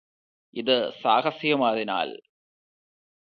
ഇത് 0.53 0.73
സാഹസികമായതിനാല് 1.01 2.15